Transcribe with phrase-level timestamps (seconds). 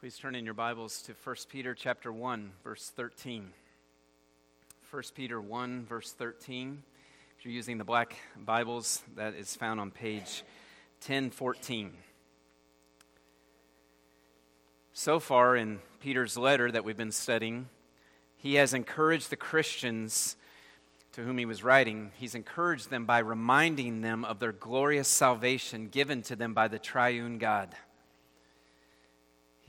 [0.00, 3.50] Please turn in your Bibles to 1 Peter chapter 1 verse 13.
[4.90, 6.82] 1 Peter 1 verse 13.
[7.38, 10.42] If you're using the black Bibles, that is found on page
[11.06, 11.92] 1014.
[14.94, 17.68] So far in Peter's letter that we've been studying,
[18.38, 20.34] he has encouraged the Christians
[21.12, 25.88] to whom he was writing, he's encouraged them by reminding them of their glorious salvation
[25.88, 27.74] given to them by the triune God.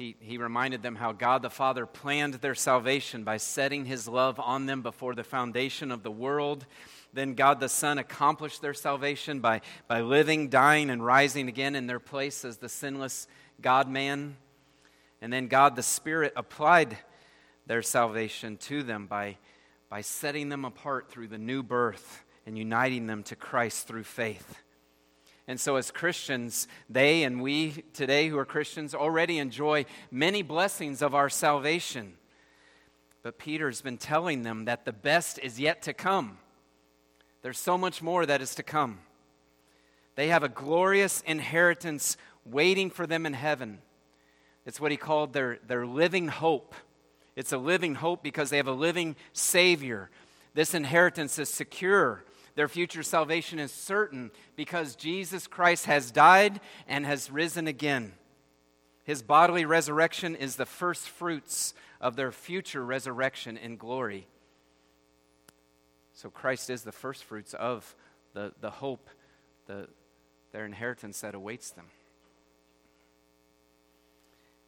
[0.02, 4.40] He, he reminded them how God the Father planned their salvation by setting his love
[4.40, 6.66] on them before the foundation of the world.
[7.14, 11.86] Then God the Son accomplished their salvation by, by living, dying, and rising again in
[11.86, 13.27] their place as the sinless
[13.62, 14.38] God man.
[15.22, 16.98] And then God the Spirit applied
[17.68, 19.38] their salvation to them by,
[19.88, 24.61] by setting them apart through the new birth and uniting them to Christ through faith.
[25.52, 31.02] And so, as Christians, they and we today who are Christians already enjoy many blessings
[31.02, 32.13] of our salvation.
[33.21, 36.38] But Peter's been telling them that the best is yet to come.
[37.41, 38.99] There's so much more that is to come.
[40.16, 43.79] They have a glorious inheritance waiting for them in heaven.
[44.66, 46.76] It's what he called their, their living hope.
[47.35, 50.12] It's a living hope because they have a living Savior.
[50.54, 52.24] This inheritance is secure
[52.55, 58.13] their future salvation is certain because Jesus Christ has died and has risen again.
[59.04, 64.28] His bodily resurrection is the first fruits of their future resurrection in glory.
[66.13, 67.96] So Christ is the first fruits of
[68.34, 69.09] the, the hope,
[69.66, 69.88] the,
[70.52, 71.88] their inheritance that awaits them.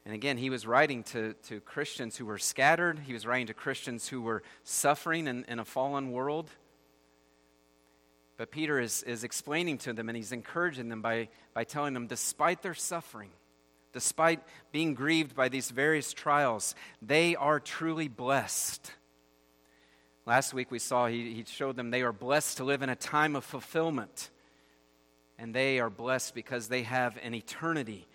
[0.06, 3.00] And again, he was writing to, to Christians who were scattered.
[3.00, 6.50] He was writing to Christians who were suffering in, in a fallen world.
[8.44, 12.08] But Peter is, is explaining to them and he's encouraging them by, by telling them,
[12.08, 13.30] despite their suffering,
[13.94, 14.41] despite
[14.73, 18.91] being grieved by these various trials, they are truly blessed.
[20.25, 22.98] Last week we saw he, he showed them they are blessed to live in a
[22.98, 24.30] time of fulfillment.
[25.39, 28.05] And they are blessed because they have an eternity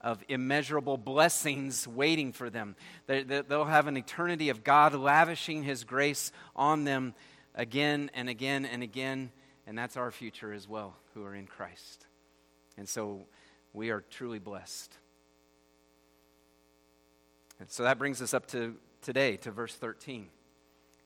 [0.00, 2.76] of immeasurable blessings waiting for them.
[3.08, 7.12] They, they'll have an eternity of God lavishing His grace on them
[7.56, 9.32] again and again and again
[9.66, 12.06] and that's our future as well, who are in Christ.
[12.76, 13.26] And so
[13.72, 14.96] we are truly blessed.
[17.60, 20.28] And so that brings us up to today, to verse 13.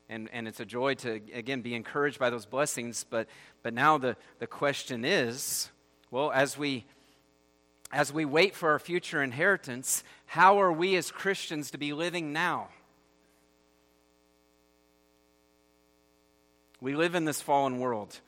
[0.09, 3.05] And, and it's a joy to, again, be encouraged by those blessings.
[3.09, 3.29] But,
[3.63, 5.71] but now the, the question is
[6.11, 6.87] well, as we,
[7.93, 12.33] as we wait for our future inheritance, how are we as Christians to be living
[12.33, 12.69] now?
[16.81, 18.21] We live in this fallen world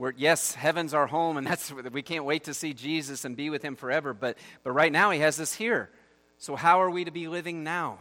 [0.00, 3.50] where yes, heaven's our home, and that's we can't wait to see Jesus and be
[3.50, 4.14] with him forever.
[4.14, 5.90] But but right now he has us here.
[6.38, 7.98] So how are we to be living now?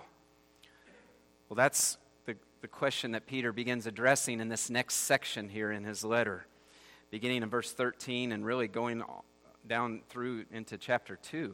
[1.50, 5.84] Well, that's the, the question that Peter begins addressing in this next section here in
[5.84, 6.46] his letter,
[7.12, 9.04] beginning in verse 13 and really going
[9.68, 11.54] down through into chapter 2.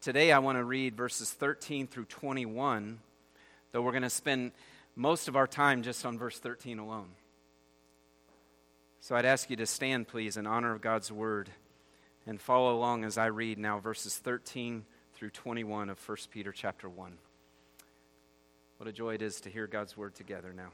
[0.00, 2.98] Today I want to read verses 13 through 21,
[3.70, 4.50] though we're going to spend
[4.96, 7.10] most of our time just on verse 13 alone.
[9.04, 11.50] So I'd ask you to stand, please, in honor of God's word
[12.26, 16.88] and follow along as I read now verses 13 through 21 of 1 Peter chapter
[16.88, 17.18] 1.
[18.78, 20.70] What a joy it is to hear God's word together now.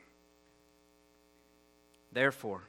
[2.12, 2.62] Therefore,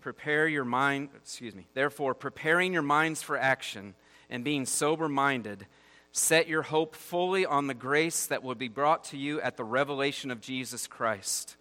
[0.00, 3.94] prepare your mind, excuse me, therefore, preparing your minds for action
[4.30, 5.66] and being sober minded,
[6.10, 9.64] set your hope fully on the grace that will be brought to you at the
[9.64, 11.58] revelation of Jesus Christ.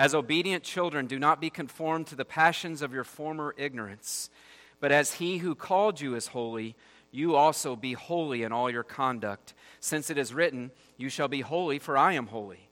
[0.00, 4.30] As obedient children, do not be conformed to the passions of your former ignorance,
[4.80, 6.74] but as he who called you is holy,
[7.10, 11.42] you also be holy in all your conduct, since it is written, You shall be
[11.42, 12.70] holy, for I am holy.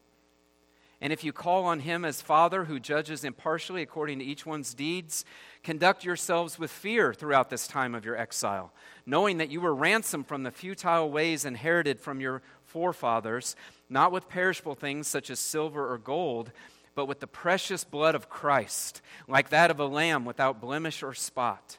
[1.02, 4.72] And if you call on him as Father who judges impartially according to each one's
[4.72, 5.26] deeds,
[5.62, 8.72] conduct yourselves with fear throughout this time of your exile,
[9.04, 13.54] knowing that you were ransomed from the futile ways inherited from your forefathers,
[13.90, 16.52] not with perishable things such as silver or gold
[16.94, 21.14] but with the precious blood of Christ, like that of a lamb without blemish or
[21.14, 21.78] spot.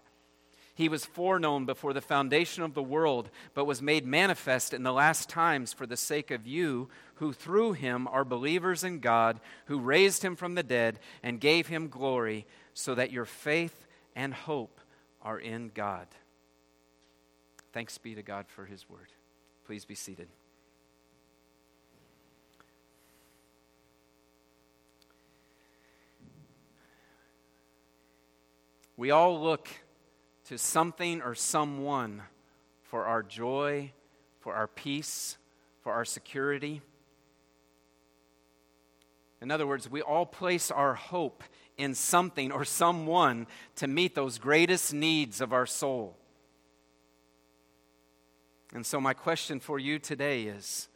[0.79, 4.93] He was foreknown before the foundation of the world, but was made manifest in the
[4.93, 9.77] last times for the sake of you, who through him are believers in God, who
[9.77, 14.79] raised him from the dead and gave him glory, so that your faith and hope
[15.21, 16.07] are in God.
[17.73, 19.09] Thanks be to God for his word.
[19.65, 20.29] Please be seated.
[28.99, 29.69] We all look
[30.49, 32.23] to something or someone
[32.83, 33.93] for our joy
[34.39, 35.37] for our peace,
[35.83, 36.81] for our security.
[39.41, 41.43] In other words, we all place our hope
[41.77, 46.17] in something or someone to meet those greatest needs of our soul.
[48.73, 50.87] And so, my question for you today is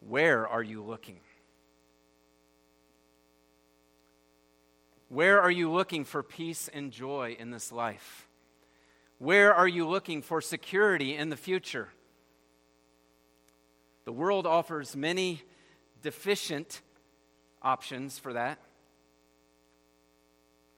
[0.00, 1.20] where are you looking?
[5.08, 8.26] Where are you looking for peace and joy in this life?
[9.18, 11.88] Where are you looking for security in the future?
[14.04, 15.42] The world offers many
[16.02, 16.82] deficient
[17.62, 18.58] options for that.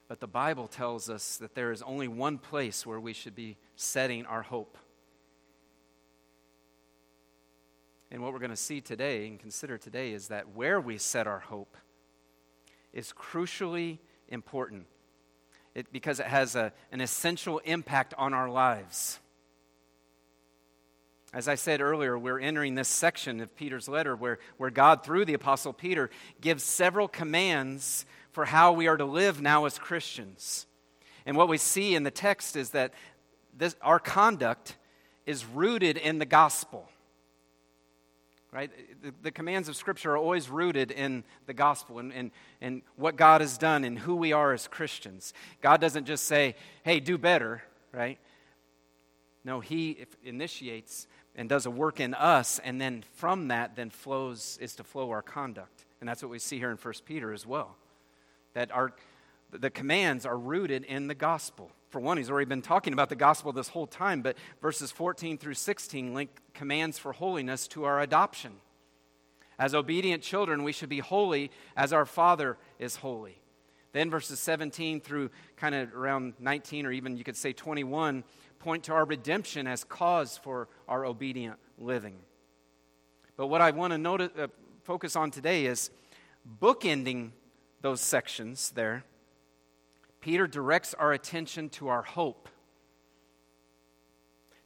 [0.07, 3.57] But the Bible tells us that there is only one place where we should be
[3.75, 4.77] setting our hope.
[8.09, 11.27] And what we're going to see today and consider today is that where we set
[11.27, 11.77] our hope
[12.91, 13.99] is crucially
[14.29, 14.85] important
[15.75, 19.19] it, because it has a, an essential impact on our lives.
[21.31, 25.25] As I said earlier, we're entering this section of Peter's letter where, where God, through
[25.25, 26.09] the Apostle Peter,
[26.41, 30.65] gives several commands for how we are to live now as Christians.
[31.25, 32.93] And what we see in the text is that
[33.55, 34.75] this, our conduct
[35.27, 36.89] is rooted in the gospel
[38.51, 38.71] right?
[39.03, 42.31] The, the, commands of Scripture are always rooted in the gospel and, and,
[42.61, 45.33] and what God has done and who we are as Christians.
[45.61, 47.61] God doesn't just say, hey, do better,
[47.91, 48.17] right?
[49.43, 54.57] No, He initiates and does a work in us, and then from that, then flows,
[54.61, 55.85] is to flow our conduct.
[56.01, 57.75] And that's what we see here in 1 Peter as well.
[58.53, 58.93] That our,
[59.51, 61.71] the commands are rooted in the gospel.
[61.89, 65.37] For one, he's already been talking about the gospel this whole time, but verses 14
[65.37, 68.53] through 16 link commands for holiness to our adoption.
[69.57, 73.41] As obedient children, we should be holy as our Father is holy.
[73.91, 78.23] Then verses 17 through kind of around 19, or even you could say 21,
[78.59, 82.17] point to our redemption as cause for our obedient living.
[83.35, 84.47] But what I want to notice, uh,
[84.83, 85.89] focus on today is
[86.61, 87.31] bookending
[87.81, 89.03] those sections there
[90.21, 92.49] Peter directs our attention to our hope,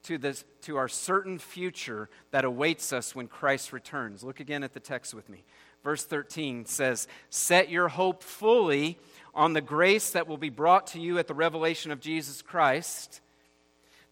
[0.04, 4.24] to, this, to our certain future that awaits us when Christ returns.
[4.24, 5.44] Look again at the text with me.
[5.84, 8.98] Verse 13 says, Set your hope fully
[9.36, 13.22] on the grace that will be brought to you at the revelation of Jesus Christ.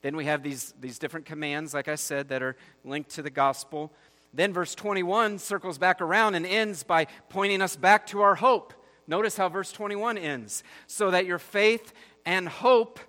[0.02, 3.30] Then we have these, these different commands, like I said, that are linked to the
[3.30, 3.92] gospel.
[4.34, 8.74] Then verse 21 circles back around and ends by pointing us back to our hope.
[9.08, 11.94] Notice how verse 21 ends so that your faith
[12.26, 13.00] and hope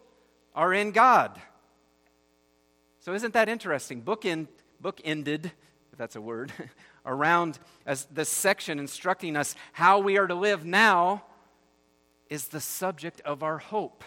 [0.54, 1.40] are in God.
[3.00, 4.00] So, isn't that interesting?
[4.00, 4.48] Book, in,
[4.80, 5.46] book ended,
[5.92, 6.52] if that's a word,
[7.06, 11.24] around as this section instructing us how we are to live now
[12.30, 14.04] is the subject of our hope.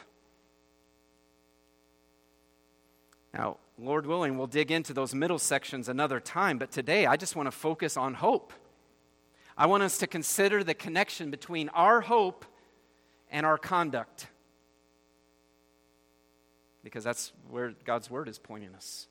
[3.34, 7.36] Now, Lord willing, we'll dig into those middle sections another time, but today I just
[7.36, 8.54] want to focus on hope.
[9.58, 12.46] I want us to consider the connection between our hope
[13.32, 14.28] and our conduct.
[16.84, 19.08] Because that's where God's word is pointing us.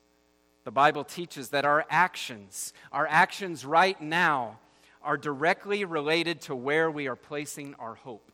[0.63, 4.59] The Bible teaches that our actions, our actions right now,
[5.03, 8.31] are directly related to where we are placing our hope.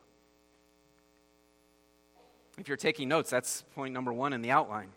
[2.57, 4.89] If you're taking notes, that's point number one in the outline.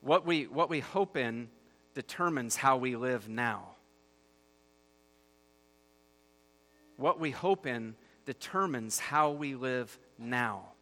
[0.00, 1.48] What we, what we hope in
[1.94, 3.68] determines how we live now.
[6.96, 7.94] What we hope in
[8.24, 10.72] determines how we live now.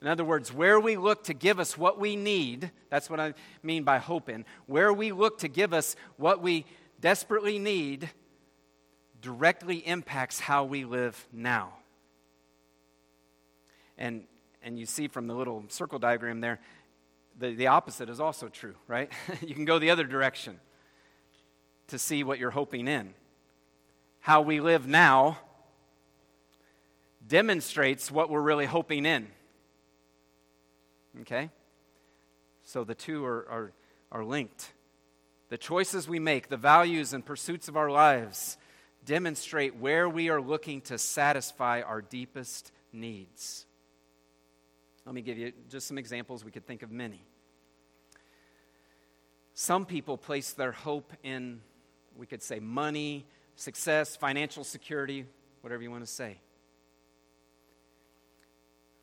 [0.00, 3.34] In other words, where we look to give us what we need, that's what I
[3.62, 6.66] mean by hope in, where we look to give us what we
[7.00, 8.10] desperately need
[9.22, 11.72] directly impacts how we live now.
[13.98, 14.24] And,
[14.62, 16.60] and you see from the little circle diagram there,
[17.38, 19.10] the, the opposite is also true, right?
[19.40, 20.58] you can go the other direction
[21.88, 23.14] to see what you're hoping in.
[24.20, 25.38] How we live now
[27.26, 29.28] demonstrates what we're really hoping in.
[31.20, 31.50] Okay?
[32.64, 33.72] So the two are, are,
[34.10, 34.72] are linked.
[35.48, 38.58] The choices we make, the values and pursuits of our lives
[39.04, 43.65] demonstrate where we are looking to satisfy our deepest needs.
[45.06, 46.44] Let me give you just some examples.
[46.44, 47.22] We could think of many.
[49.54, 51.60] Some people place their hope in,
[52.16, 55.24] we could say, money, success, financial security,
[55.60, 56.38] whatever you want to say.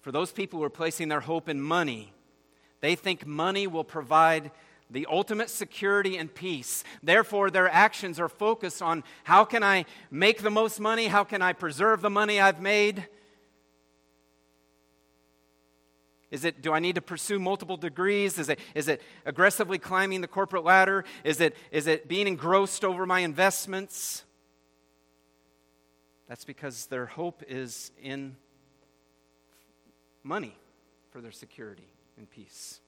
[0.01, 2.11] For those people who are placing their hope in money,
[2.81, 4.51] they think money will provide
[4.89, 6.83] the ultimate security and peace.
[7.01, 11.07] Therefore, their actions are focused on how can I make the most money?
[11.07, 13.07] How can I preserve the money I've made?
[16.33, 18.39] Is it, do I need to pursue multiple degrees?
[18.39, 21.05] Is it, is it aggressively climbing the corporate ladder?
[21.23, 24.23] Is it, is it being engrossed over my investments?
[26.27, 28.35] That's because their hope is in
[30.23, 30.57] money
[31.11, 32.79] for their security and peace.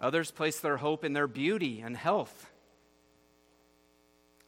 [0.00, 2.52] Others place their hope in their beauty and health.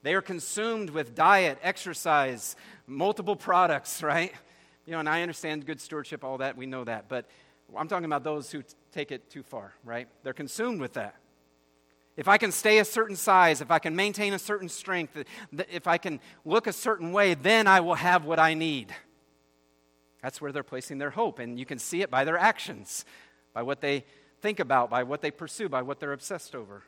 [0.05, 2.55] They are consumed with diet, exercise,
[2.87, 4.33] multiple products, right?
[4.87, 7.09] You know, and I understand good stewardship, all that, we know that.
[7.09, 7.27] But
[7.77, 8.63] I'm talking about those who
[8.93, 10.09] take it too far, right?
[10.23, 11.17] They're consumed with that.
[12.17, 15.17] If I can stay a certain size, if I can maintain a certain strength,
[15.71, 18.95] if I can look a certain way, then I will have what I need.
[20.23, 21.39] That's where they're placing their hope.
[21.39, 23.05] And you can see it by their actions,
[23.55, 24.05] by what they
[24.41, 26.83] think about, by what they pursue, by what they're obsessed over.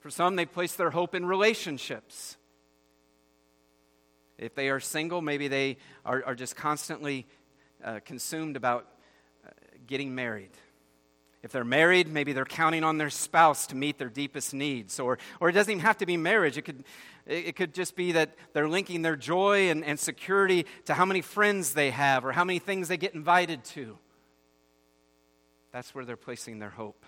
[0.00, 2.36] For some, they place their hope in relationships.
[4.38, 7.26] If they are single, maybe they are, are just constantly
[7.84, 8.86] uh, consumed about
[9.44, 9.50] uh,
[9.86, 10.50] getting married.
[11.42, 14.98] If they're married, maybe they're counting on their spouse to meet their deepest needs.
[14.98, 16.56] Or, or it doesn't even have to be marriage.
[16.56, 16.84] It could,
[17.26, 21.20] it could just be that they're linking their joy and, and security to how many
[21.20, 23.98] friends they have or how many things they get invited to.
[25.72, 27.04] That's where they're placing their hope.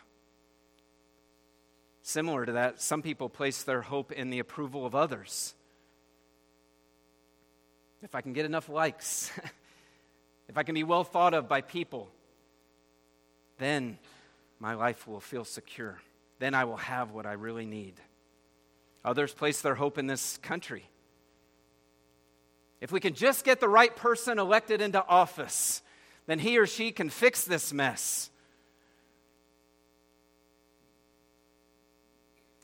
[2.02, 5.54] Similar to that, some people place their hope in the approval of others.
[8.02, 9.30] If I can get enough likes,
[10.48, 12.08] if I can be well thought of by people,
[13.58, 13.98] then
[14.58, 15.98] my life will feel secure.
[16.38, 17.94] Then I will have what I really need.
[19.04, 20.84] Others place their hope in this country.
[22.80, 25.82] If we can just get the right person elected into office,
[26.26, 28.30] then he or she can fix this mess.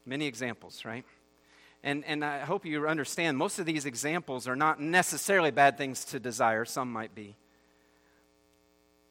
[0.06, 1.04] Many examples, right?
[1.82, 6.04] And, and I hope you understand most of these examples are not necessarily bad things
[6.06, 7.36] to desire, some might be.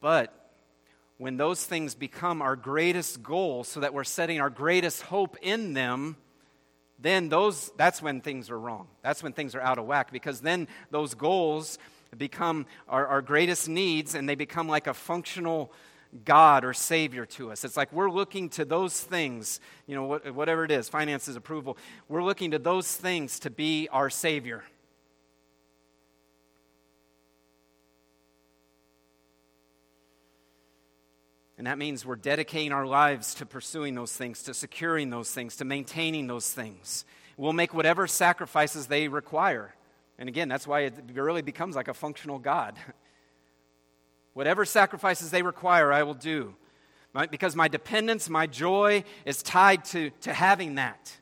[0.00, 0.32] But
[1.18, 5.72] when those things become our greatest goal, so that we're setting our greatest hope in
[5.72, 6.16] them,
[6.98, 8.88] then those, that's when things are wrong.
[9.02, 11.78] That's when things are out of whack, because then those goals
[12.16, 15.72] become our, our greatest needs and they become like a functional
[16.24, 17.64] God or Savior to us.
[17.64, 21.76] It's like we're looking to those things, you know, whatever it is, finances, approval,
[22.08, 24.64] we're looking to those things to be our Savior.
[31.58, 35.56] And that means we're dedicating our lives to pursuing those things, to securing those things,
[35.56, 37.04] to maintaining those things.
[37.36, 39.74] We'll make whatever sacrifices they require.
[40.18, 42.76] And again, that's why it really becomes like a functional God.
[44.36, 46.54] Whatever sacrifices they require, I will do.
[47.30, 51.16] Because my dependence, my joy is tied to, to having that.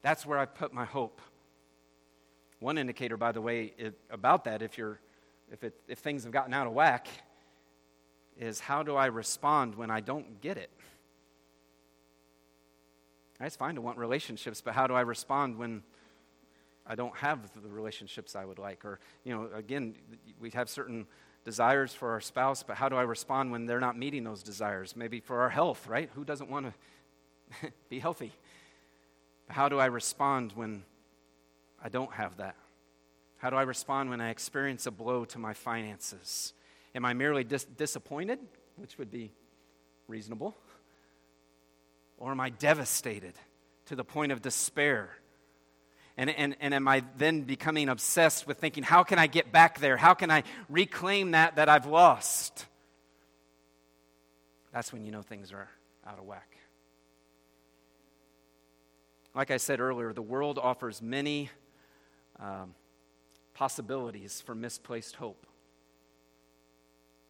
[0.00, 1.20] That's where I put my hope.
[2.60, 5.00] One indicator, by the way, it, about that, if, you're,
[5.52, 7.08] if, it, if things have gotten out of whack,
[8.40, 10.70] is how do I respond when I don't get it?
[13.38, 15.82] It's fine to want relationships, but how do I respond when
[16.86, 18.82] I don't have the relationships I would like?
[18.82, 19.94] Or, you know, again,
[20.40, 21.06] we have certain
[21.44, 24.94] desires for our spouse, but how do I respond when they're not meeting those desires?
[24.96, 26.08] Maybe for our health, right?
[26.14, 26.72] Who doesn't want
[27.62, 28.32] to be healthy?
[29.48, 30.84] How do I respond when
[31.82, 32.56] I don't have that?
[33.38, 36.52] How do I respond when I experience a blow to my finances?
[36.94, 38.38] Am I merely dis- disappointed,
[38.76, 39.32] which would be
[40.06, 40.54] reasonable?
[42.18, 43.34] Or am I devastated
[43.86, 45.10] to the point of despair?
[46.16, 49.80] And, and, and am I then becoming obsessed with thinking, how can I get back
[49.80, 49.96] there?
[49.96, 52.66] How can I reclaim that that I've lost?
[54.72, 55.68] That's when you know things are
[56.06, 56.56] out of whack.
[59.34, 61.50] Like I said earlier, the world offers many
[62.38, 62.74] um,
[63.54, 65.46] possibilities for misplaced hope,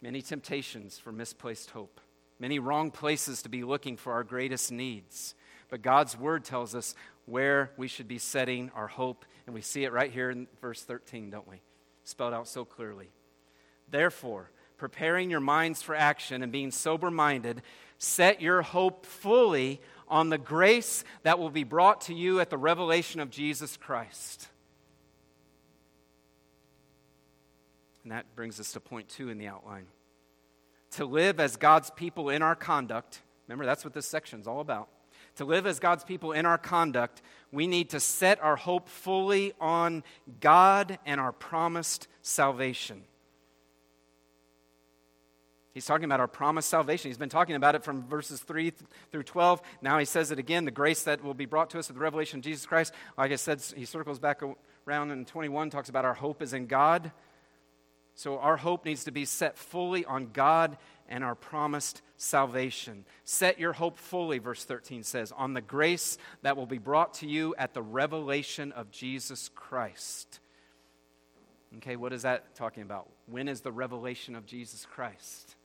[0.01, 2.01] many temptations for misplaced hope,
[2.41, 5.37] many wrong places to be looking for our greatest needs.
[5.73, 9.25] But God's word tells us where we should be setting our hope.
[9.47, 11.63] And we see it right here in verse 13, don't we?
[12.05, 13.09] Spelled out so clearly.
[13.91, 17.63] Therefore, preparing your minds for action and being sober minded,
[17.97, 22.59] set your hope fully on the grace that will be brought to you at the
[22.59, 24.49] revelation of Jesus Christ.
[28.03, 29.87] And that brings us to point two in the outline.
[30.97, 34.61] To live as God's people in our conduct, remember that's what this section is all
[34.61, 34.91] about
[35.37, 39.53] to live as God's people in our conduct, we need to set our hope fully
[39.61, 40.03] on
[40.41, 43.05] God and our promised salvation.
[45.75, 47.09] He's talking about our promised salvation.
[47.09, 48.73] He's been talking about it from verses 3
[49.11, 49.63] through 12.
[49.81, 52.03] Now he says it again the grace that will be brought to us with the
[52.03, 52.93] revelation of Jesus Christ.
[53.17, 54.43] Like I said, he circles back
[54.87, 57.11] around in 21, talks about our hope is in God.
[58.15, 60.77] So our hope needs to be set fully on God
[61.09, 63.05] and our promised salvation.
[63.25, 67.27] Set your hope fully, verse 13 says, on the grace that will be brought to
[67.27, 70.41] you at the revelation of Jesus Christ.
[71.79, 73.09] Okay, what is that talking about?
[73.27, 75.57] When is the revelation of Jesus Christ?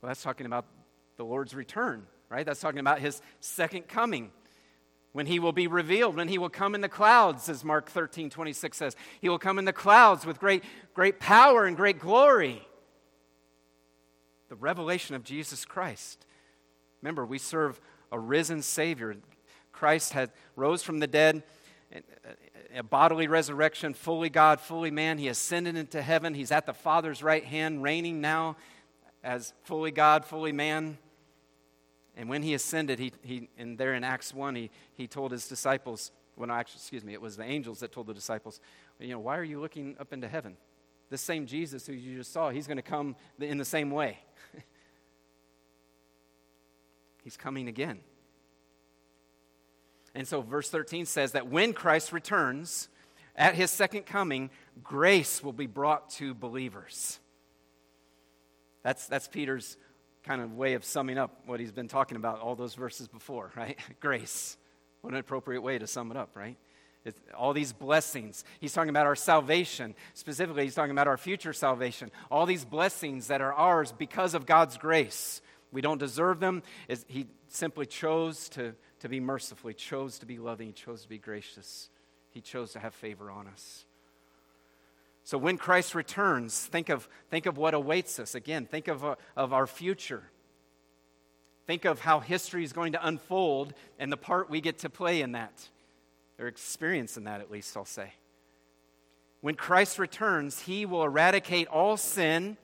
[0.00, 0.66] Well, that's talking about
[1.16, 2.46] the Lord's return, right?
[2.46, 4.30] That's talking about his second coming
[5.12, 8.30] when he will be revealed, when he will come in the clouds, as Mark 13,
[8.30, 8.96] 26 says.
[9.20, 10.62] He will come in the clouds with great,
[10.94, 12.62] great power and great glory.
[14.48, 16.24] The revelation of Jesus Christ.
[17.02, 19.16] Remember, we serve a risen Savior.
[19.72, 21.42] Christ had rose from the dead,
[22.74, 25.18] a bodily resurrection, fully God, fully man.
[25.18, 26.34] He ascended into heaven.
[26.34, 28.56] He's at the Father's right hand, reigning now
[29.22, 30.98] as fully God, fully man.
[32.16, 35.46] And when he ascended, he, he, and there in Acts 1, he, he told his
[35.46, 38.60] disciples, well, no, actually, excuse me, it was the angels that told the disciples,
[38.98, 40.56] you know, why are you looking up into heaven?
[41.10, 44.18] The same Jesus who you just saw, he's going to come in the same way.
[47.24, 48.00] he's coming again.
[50.14, 52.88] And so, verse 13 says that when Christ returns
[53.36, 54.50] at his second coming,
[54.82, 57.20] grace will be brought to believers.
[58.82, 59.76] That's, that's Peter's
[60.24, 63.50] kind of way of summing up what he's been talking about all those verses before,
[63.56, 63.78] right?
[64.00, 64.56] Grace.
[65.00, 66.56] What an appropriate way to sum it up, right?
[67.36, 68.44] All these blessings.
[68.60, 69.94] He's talking about our salvation.
[70.14, 72.10] Specifically, he's talking about our future salvation.
[72.30, 75.40] All these blessings that are ours because of God's grace.
[75.72, 76.62] We don't deserve them.
[77.08, 79.68] He simply chose to, to be merciful.
[79.68, 80.68] He chose to be loving.
[80.68, 81.90] He chose to be gracious.
[82.30, 83.84] He chose to have favor on us.
[85.24, 88.34] So when Christ returns, think of, think of what awaits us.
[88.34, 90.22] Again, think of, uh, of our future.
[91.66, 95.20] Think of how history is going to unfold and the part we get to play
[95.20, 95.68] in that,
[96.38, 98.12] or experience in that, at least, I'll say.
[99.40, 102.56] When Christ returns, he will eradicate all sin.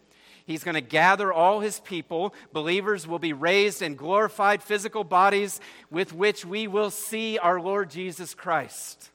[0.47, 2.35] He's going to gather all his people.
[2.53, 5.61] Believers will be raised in glorified physical bodies
[5.91, 9.11] with which we will see our Lord Jesus Christ.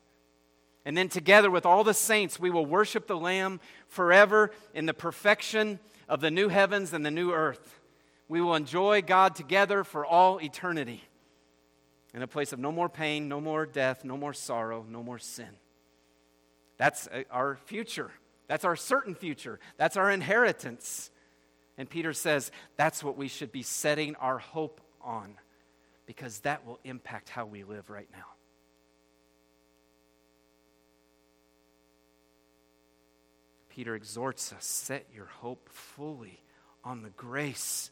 [0.86, 4.94] And then together with all the saints, we will worship the Lamb forever in the
[4.94, 7.80] perfection of the new heavens and the new earth.
[8.28, 11.04] We will enjoy God together for all eternity
[12.14, 15.20] in a place of no more pain, no more death, no more sorrow, no more
[15.20, 15.50] sin.
[16.78, 18.12] That's uh, our future.
[18.48, 19.60] That's our certain future.
[19.78, 21.12] That's our inheritance.
[21.78, 25.36] And Peter says that's what we should be setting our hope on
[26.06, 28.26] because that will impact how we live right now.
[33.70, 36.42] Peter exhorts us set your hope fully
[36.84, 37.92] on the grace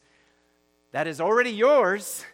[0.92, 2.24] that is already yours,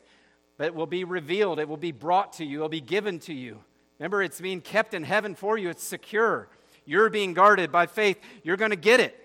[0.57, 1.59] but it will be revealed.
[1.59, 2.59] It will be brought to you.
[2.59, 3.59] It will be given to you.
[3.99, 6.49] Remember, it's being kept in heaven for you, it's secure.
[6.85, 8.19] You're being guarded by faith.
[8.43, 9.19] You're going to get it.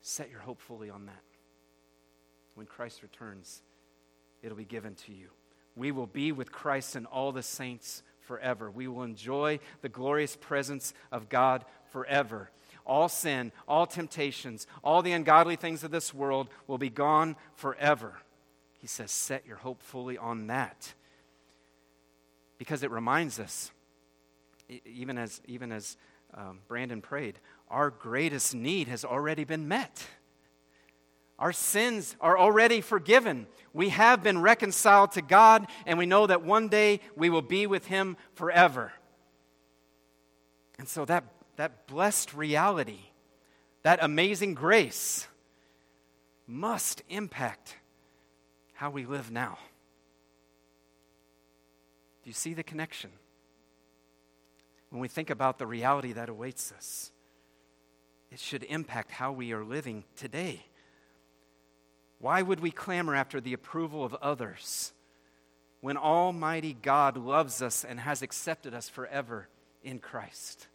[0.00, 1.22] Set your hope fully on that.
[2.54, 3.60] When Christ returns,
[4.42, 5.28] it'll be given to you.
[5.74, 8.70] We will be with Christ and all the saints forever.
[8.70, 12.50] We will enjoy the glorious presence of God forever.
[12.86, 18.14] All sin, all temptations, all the ungodly things of this world will be gone forever.
[18.86, 20.94] He says, set your hope fully on that.
[22.56, 23.72] Because it reminds us,
[24.84, 25.96] even as, even as
[26.32, 30.06] um, Brandon prayed, our greatest need has already been met.
[31.36, 33.48] Our sins are already forgiven.
[33.72, 37.66] We have been reconciled to God, and we know that one day we will be
[37.66, 38.92] with Him forever.
[40.78, 41.24] And so that,
[41.56, 43.00] that blessed reality,
[43.82, 45.26] that amazing grace,
[46.46, 47.74] must impact
[48.76, 49.58] how we live now.
[52.22, 53.10] Do you see the connection?
[54.90, 57.10] When we think about the reality that awaits us,
[58.30, 60.66] it should impact how we are living today.
[62.18, 64.92] Why would we clamor after the approval of others
[65.80, 69.48] when Almighty God loves us and has accepted us forever
[69.82, 70.66] in Christ?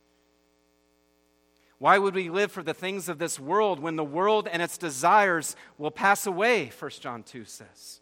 [1.82, 4.78] Why would we live for the things of this world when the world and its
[4.78, 8.02] desires will pass away, 1 John 2 says?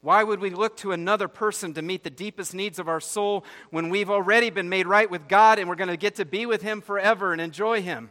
[0.00, 3.44] Why would we look to another person to meet the deepest needs of our soul
[3.70, 6.46] when we've already been made right with God and we're going to get to be
[6.46, 8.10] with Him forever and enjoy Him?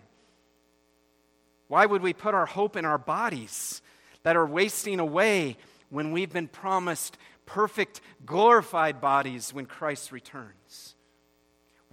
[1.69, 3.81] Why would we put our hope in our bodies
[4.23, 5.55] that are wasting away
[5.91, 10.95] when we've been promised perfect, glorified bodies when Christ returns?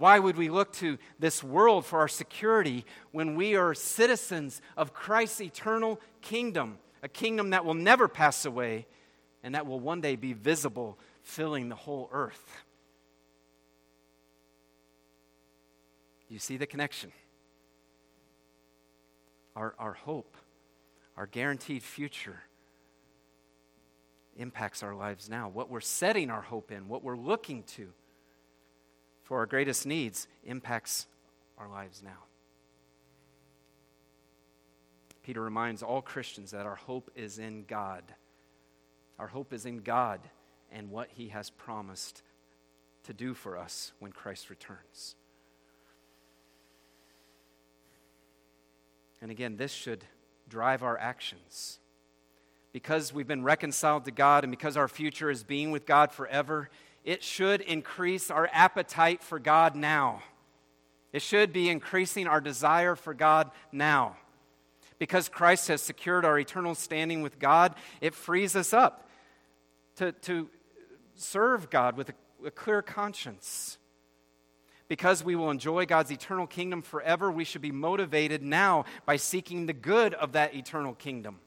[0.01, 4.95] Why would we look to this world for our security when we are citizens of
[4.95, 8.87] Christ's eternal kingdom, a kingdom that will never pass away
[9.43, 12.63] and that will one day be visible, filling the whole earth?
[16.29, 17.11] You see the connection?
[19.55, 20.35] Our, our hope,
[21.15, 22.41] our guaranteed future
[24.35, 25.47] impacts our lives now.
[25.47, 27.93] What we're setting our hope in, what we're looking to
[29.31, 31.07] for our greatest needs, impacts
[31.57, 32.25] our lives now.
[35.23, 38.03] Peter reminds all Christians that our hope is in God.
[39.17, 40.19] Our hope is in God
[40.69, 42.23] and what he has promised
[43.05, 45.15] to do for us when Christ returns.
[49.21, 50.03] And again, this should
[50.49, 51.79] drive our actions.
[52.73, 56.69] Because we've been reconciled to God and because our future is being with God forever,
[57.03, 60.21] it should increase our appetite for God now.
[61.13, 64.17] It should be increasing our desire for God now.
[64.99, 69.09] Because Christ has secured our eternal standing with God, it frees us up
[69.95, 70.47] to, to
[71.15, 72.13] serve God with a,
[72.45, 73.77] a clear conscience.
[74.87, 79.65] Because we will enjoy God's eternal kingdom forever, we should be motivated now by seeking
[79.65, 81.39] the good of that eternal kingdom.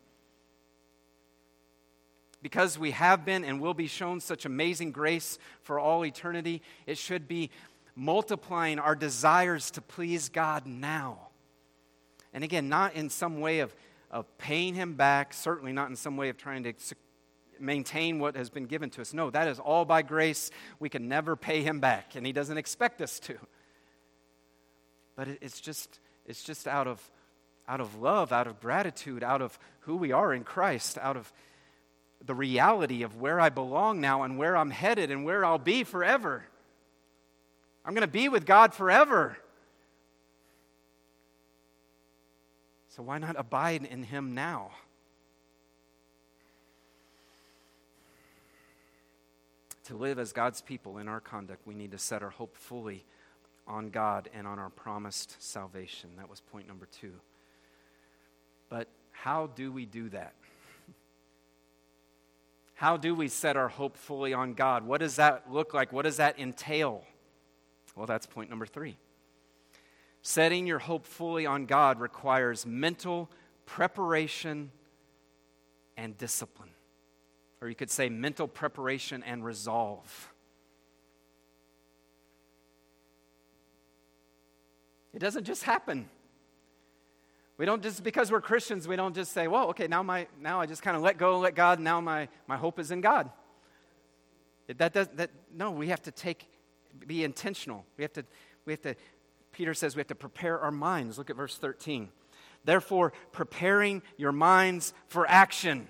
[2.45, 6.99] Because we have been and will be shown such amazing grace for all eternity, it
[6.99, 7.49] should be
[7.97, 11.29] multiplying our desires to please God now.
[12.35, 13.75] And again, not in some way of,
[14.11, 16.75] of paying Him back, certainly not in some way of trying to
[17.59, 19.15] maintain what has been given to us.
[19.15, 20.51] No, that is all by grace.
[20.79, 23.39] We can never pay Him back, and He doesn't expect us to.
[25.17, 27.11] But it's just, it's just out of,
[27.67, 31.33] out of love, out of gratitude, out of who we are in Christ, out of
[32.27, 35.85] the reality of where I belong now and where I'm headed and where I'll be
[35.85, 36.45] forever.
[37.85, 39.37] I'm going to be with God forever.
[42.89, 44.71] So why not abide in Him now?
[49.87, 53.05] To live as God's people in our conduct, we need to set our hope fully
[53.67, 56.11] on God and on our promised salvation.
[56.17, 57.13] That was point number two.
[58.71, 60.35] But how do we do that?
[62.75, 64.85] How do we set our hope fully on God?
[64.85, 65.93] What does that look like?
[65.93, 67.05] What does that entail?
[67.95, 68.97] Well, that's point number three.
[70.23, 73.31] Setting your hope fully on God requires mental
[73.67, 74.73] preparation
[75.97, 76.71] and discipline.
[77.61, 80.33] Or you could say mental preparation and resolve.
[85.13, 86.09] It doesn't just happen.
[87.57, 90.61] We don't just, because we're Christians, we don't just say, well, okay, now, my, now
[90.61, 93.01] I just kind of let go and let God, now my, my hope is in
[93.01, 93.31] God.
[94.67, 96.49] That does, that, no, we have to take,
[97.07, 97.85] be intentional.
[97.97, 98.25] We have to,
[98.65, 98.97] we have to
[99.55, 101.17] Peter says we have to prepare our minds.
[101.17, 102.11] Look at verse 13.
[102.65, 105.89] Therefore, preparing your minds for action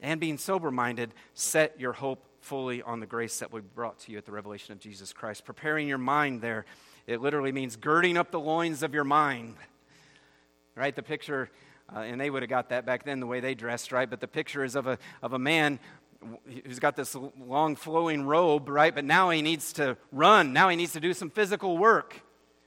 [0.00, 4.12] and being sober minded, set your hope fully on the grace that we brought to
[4.12, 5.44] you at the revelation of Jesus Christ.
[5.44, 6.64] Preparing your mind there,
[7.06, 9.56] it literally means girding up the loins of your mind.
[10.74, 10.94] Right?
[10.94, 11.50] The picture,
[11.94, 14.08] uh, and they would have got that back then the way they dressed, right?
[14.08, 15.78] But the picture is of a, of a man
[16.64, 18.94] who's got this long flowing robe, right?
[18.94, 20.52] But now he needs to run.
[20.52, 22.22] Now he needs to do some physical work.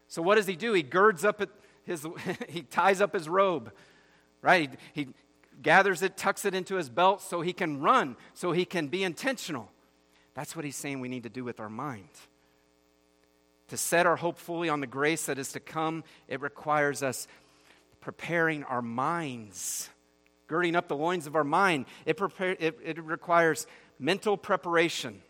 [0.07, 0.73] So what does he do?
[0.73, 1.41] He girds up
[1.85, 2.05] his,
[2.49, 3.71] he ties up his robe,
[4.41, 4.71] right?
[4.93, 5.09] He, he
[5.61, 9.03] gathers it, tucks it into his belt so he can run, so he can be
[9.03, 9.69] intentional.
[10.33, 12.09] That's what he's saying we need to do with our mind.
[13.73, 17.27] To set our hope fully on the grace that is to come, it requires us
[18.01, 19.89] preparing our minds
[20.45, 21.87] girding up the loins of our mind.
[22.05, 23.65] It, prepare, it, it requires
[23.97, 25.23] mental preparation.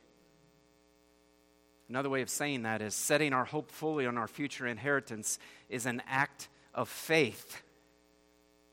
[1.87, 5.85] Another way of saying that is setting our hope fully on our future inheritance is
[5.85, 7.61] an act of faith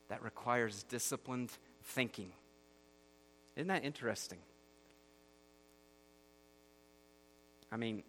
[0.09, 1.49] that requires disciplined
[1.81, 2.33] thinking.
[3.55, 4.39] Isn't that interesting?
[7.71, 8.03] I mean,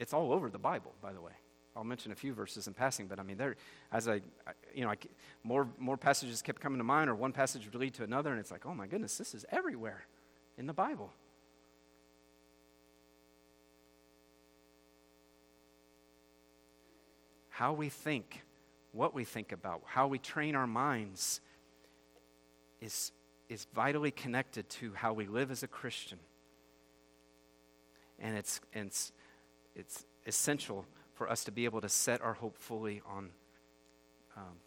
[0.00, 1.32] it's all over the Bible, by the way.
[1.76, 3.54] I'll mention a few verses in passing, but I mean, there,
[3.92, 4.22] as I,
[4.74, 4.96] you know, I,
[5.44, 8.40] more, more passages kept coming to mind, or one passage would lead to another, and
[8.40, 10.04] it's like, oh my goodness, this is everywhere
[10.58, 11.12] in the Bible.
[17.50, 18.42] How we think,
[18.92, 21.40] what we think about, how we train our minds
[22.80, 23.12] is,
[23.48, 26.18] is vitally connected to how we live as a Christian.
[28.18, 29.12] And it's, it's,
[29.80, 33.30] it's essential for us to be able to set our hope fully on
[34.36, 34.58] um,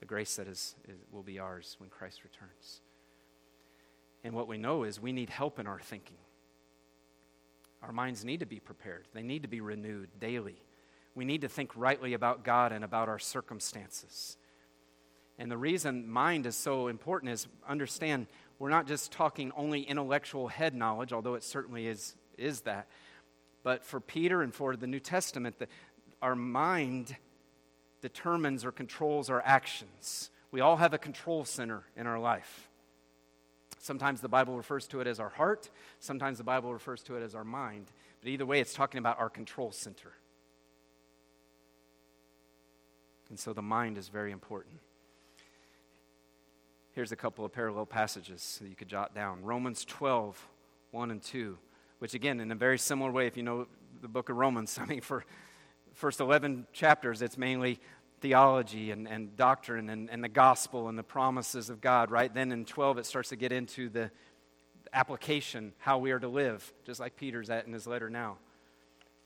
[0.00, 2.80] the grace that is, is, will be ours when Christ returns.
[4.24, 6.16] And what we know is we need help in our thinking.
[7.82, 10.56] Our minds need to be prepared, they need to be renewed daily.
[11.14, 14.36] We need to think rightly about God and about our circumstances.
[15.38, 18.26] And the reason mind is so important is understand
[18.58, 22.86] we're not just talking only intellectual head knowledge, although it certainly is, is that
[23.66, 25.66] but for Peter and for the New Testament, the,
[26.22, 27.16] our mind
[28.00, 30.30] determines or controls our actions.
[30.52, 32.68] We all have a control center in our life.
[33.80, 37.24] Sometimes the Bible refers to it as our heart, sometimes the Bible refers to it
[37.24, 37.86] as our mind.
[38.20, 40.12] But either way, it's talking about our control center.
[43.30, 44.78] And so the mind is very important.
[46.92, 50.46] Here's a couple of parallel passages that you could jot down Romans 12,
[50.92, 51.58] 1 and 2,
[51.98, 53.66] which, again, in a very similar way, if you know
[54.00, 55.24] the book of Romans, I mean, for
[55.94, 57.80] first 11 chapters, it's mainly
[58.20, 62.32] theology and, and doctrine and, and the gospel and the promises of God, right?
[62.32, 64.10] Then in 12, it starts to get into the
[64.92, 68.38] application, how we are to live, just like Peter's at in his letter now.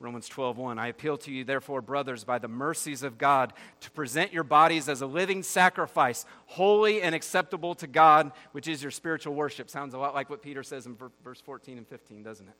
[0.00, 4.32] Romans 12:1 I appeal to you therefore brothers by the mercies of God to present
[4.32, 9.34] your bodies as a living sacrifice holy and acceptable to God which is your spiritual
[9.34, 9.68] worship.
[9.68, 12.54] Sounds a lot like what Peter says in verse 14 and 15 doesn't it?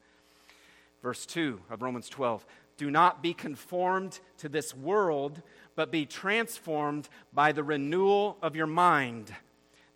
[1.03, 2.45] Verse 2 of Romans 12
[2.77, 5.41] Do not be conformed to this world
[5.77, 9.35] but be transformed by the renewal of your mind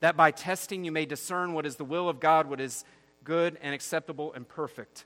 [0.01, 2.87] that by testing you may discern what is the will of God what is
[3.23, 5.05] good and acceptable and perfect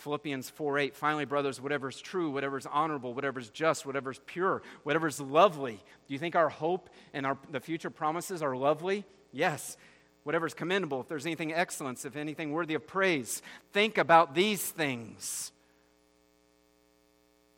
[0.00, 0.96] Philippians 4 8.
[0.96, 5.06] Finally, brothers, whatever is true, whatever is honorable, whatever is just, whatever is pure, whatever
[5.06, 5.74] is lovely.
[5.74, 9.04] Do you think our hope and our, the future promises are lovely?
[9.32, 9.76] Yes.
[10.24, 14.62] Whatever is commendable, if there's anything excellence, if anything worthy of praise, think about these
[14.70, 15.52] things.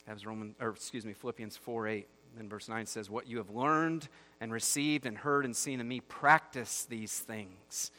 [0.07, 2.09] As Roman, or excuse me, Philippians 4 8.
[2.37, 4.09] Then verse 9 says, What you have learned
[4.41, 7.93] and received and heard and seen in me, practice these things.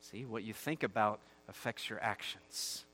[0.00, 2.84] See, what you think about affects your actions.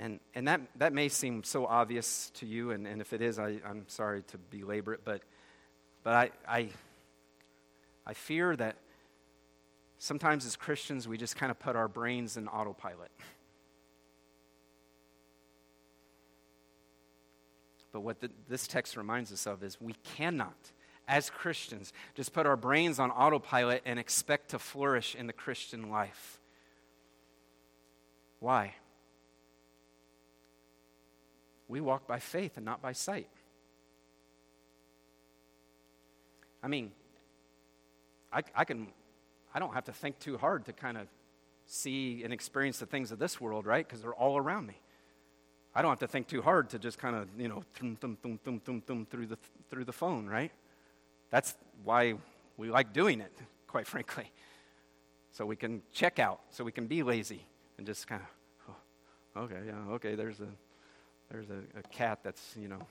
[0.00, 3.38] And, and that, that may seem so obvious to you, and, and if it is,
[3.38, 5.20] I, I'm sorry to belabor it, but,
[6.02, 6.68] but I, I,
[8.06, 8.76] I fear that
[9.98, 13.10] sometimes as Christians we just kind of put our brains in autopilot.
[17.92, 20.56] But what the, this text reminds us of is we cannot,
[21.08, 25.90] as Christians, just put our brains on autopilot and expect to flourish in the Christian
[25.90, 26.40] life.
[28.38, 28.76] Why?
[31.70, 33.28] We walk by faith and not by sight.
[36.62, 36.90] I mean,
[38.32, 38.88] I, I can,
[39.54, 41.06] I don't have to think too hard to kind of
[41.66, 43.86] see and experience the things of this world, right?
[43.86, 44.78] Because they're all around me.
[45.74, 48.18] I don't have to think too hard to just kind of, you know, thum, thum,
[48.20, 49.38] thum, thum, thum, thum, through the,
[49.70, 50.50] through the phone, right?
[51.30, 51.54] That's
[51.84, 52.14] why
[52.56, 53.32] we like doing it,
[53.68, 54.30] quite frankly.
[55.32, 57.46] So we can check out, so we can be lazy
[57.78, 58.74] and just kind of,
[59.36, 60.48] oh, okay, yeah, okay, there's a
[61.30, 62.86] there's a, a cat that's, you know,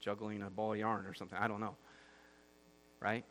[0.00, 1.38] juggling a ball of yarn or something.
[1.38, 1.76] I don't know.
[3.00, 3.24] Right?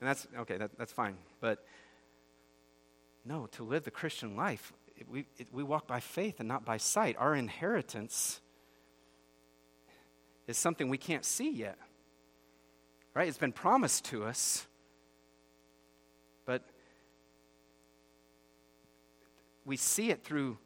[0.00, 1.16] And that's, okay, that, that's fine.
[1.40, 1.64] But
[3.24, 6.64] no, to live the Christian life, it, we, it, we walk by faith and not
[6.64, 7.16] by sight.
[7.18, 8.40] Our inheritance
[10.46, 11.78] is something we can't see yet.
[13.14, 13.28] Right?
[13.28, 14.66] It's been promised to us,
[16.44, 16.62] but
[19.64, 20.58] we see it through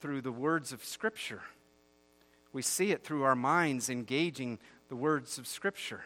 [0.00, 1.42] through the words of Scripture.
[2.52, 4.58] We see it through our minds engaging
[4.88, 6.02] the words of Scripture.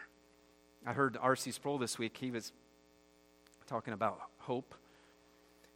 [0.85, 1.51] I heard R.C.
[1.51, 2.17] Sproul this week.
[2.17, 2.51] He was
[3.67, 4.75] talking about hope.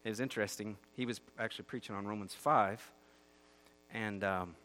[0.04, 0.78] It was interesting.
[0.96, 2.92] He was actually preaching on Romans 5.
[3.92, 4.56] And um,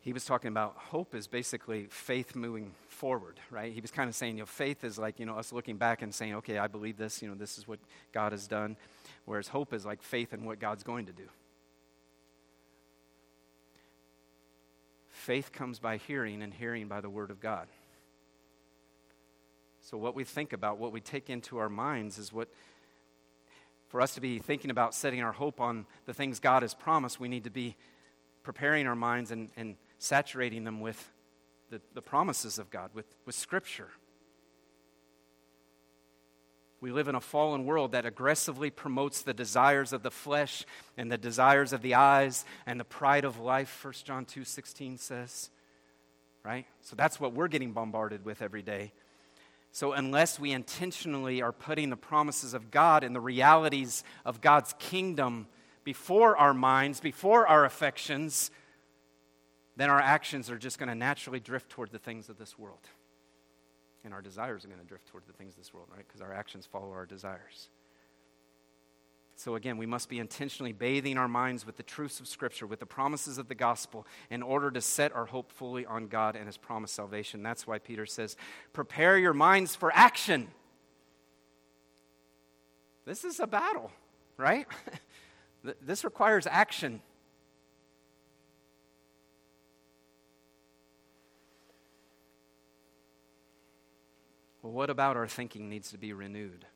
[0.00, 3.72] he was talking about hope is basically faith moving forward, right?
[3.72, 6.02] He was kind of saying, you know, faith is like, you know, us looking back
[6.02, 7.80] and saying, okay, I believe this, you know, this is what
[8.12, 8.76] God has done.
[9.26, 11.28] Whereas hope is like faith in what God's going to do.
[15.10, 17.66] Faith comes by hearing, and hearing by the Word of God.
[19.80, 22.48] So, what we think about, what we take into our minds, is what,
[23.88, 27.18] for us to be thinking about setting our hope on the things God has promised,
[27.18, 27.76] we need to be
[28.44, 31.12] preparing our minds and, and saturating them with
[31.70, 33.88] the, the promises of God, with, with Scripture.
[36.80, 40.64] We live in a fallen world that aggressively promotes the desires of the flesh
[40.96, 45.50] and the desires of the eyes and the pride of life, 1 John 2:16 says.
[46.42, 46.66] Right?
[46.82, 48.92] So that's what we're getting bombarded with every day.
[49.72, 54.74] So, unless we intentionally are putting the promises of God and the realities of God's
[54.78, 55.48] kingdom
[55.84, 58.50] before our minds, before our affections,
[59.76, 62.88] then our actions are just going to naturally drift toward the things of this world.
[64.06, 66.06] And our desires are going to drift toward the things of this world, right?
[66.06, 67.70] Because our actions follow our desires.
[69.34, 72.78] So, again, we must be intentionally bathing our minds with the truths of Scripture, with
[72.78, 76.46] the promises of the gospel, in order to set our hope fully on God and
[76.46, 77.42] His promised salvation.
[77.42, 78.36] That's why Peter says,
[78.72, 80.48] Prepare your minds for action.
[83.06, 83.90] This is a battle,
[84.36, 84.68] right?
[85.82, 87.02] this requires action.
[94.66, 96.66] Well, what about our thinking needs to be renewed?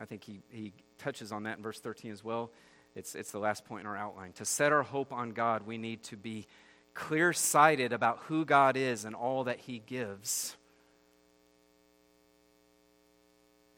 [0.00, 2.52] I think he, he touches on that in verse 13 as well.
[2.94, 4.30] It's, it's the last point in our outline.
[4.34, 6.46] To set our hope on God, we need to be
[6.94, 10.56] clear sighted about who God is and all that He gives.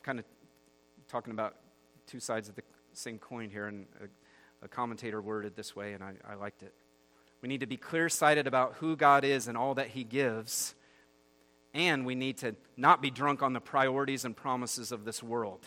[0.03, 0.27] Kind of
[1.09, 1.55] talking about
[2.07, 6.05] two sides of the same coin here, and a, a commentator worded this way, and
[6.05, 6.75] I, I liked it.
[7.41, 10.75] We need to be clear sighted about who God is and all that He gives
[11.75, 15.65] and we need to not be drunk on the priorities and promises of this world.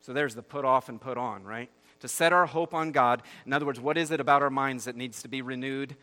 [0.00, 1.70] So there's the put off and put on, right?
[2.00, 3.22] To set our hope on God.
[3.44, 5.96] In other words, what is it about our minds that needs to be renewed?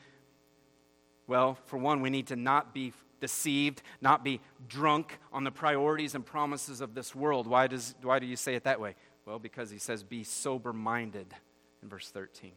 [1.28, 6.16] Well, for one, we need to not be deceived, not be drunk on the priorities
[6.16, 7.48] and promises of this world.
[7.48, 8.96] Why, does, why do you say it that way?
[9.26, 11.34] Well, because he says, be sober minded
[11.82, 12.52] in verse 13.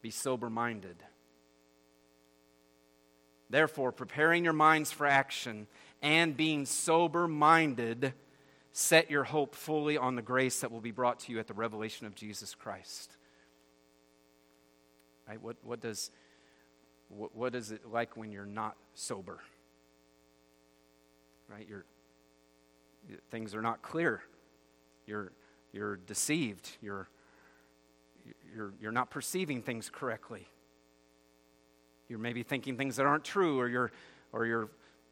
[0.00, 0.96] Be sober minded.
[3.50, 5.66] Therefore, preparing your minds for action
[6.02, 8.12] and being sober minded,
[8.72, 11.54] set your hope fully on the grace that will be brought to you at the
[11.54, 13.16] revelation of Jesus Christ.
[15.26, 15.40] Right?
[15.40, 16.10] What, what, does,
[17.08, 19.38] what, what is it like when you're not sober?
[21.48, 21.66] Right?
[21.68, 21.84] You're,
[23.30, 24.22] things are not clear.
[25.06, 25.32] You're,
[25.72, 26.70] you're deceived.
[26.82, 27.08] You're,
[28.54, 30.46] you're, you're not perceiving things correctly.
[32.08, 33.92] You're maybe thinking things that aren't true, or you're,
[34.32, 34.68] or you're